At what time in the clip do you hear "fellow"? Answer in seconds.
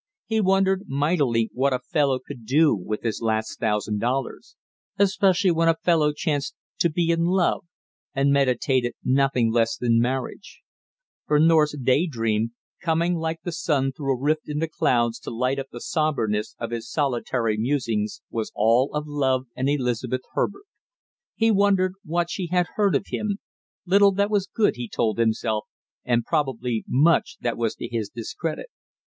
1.79-2.17, 5.83-6.11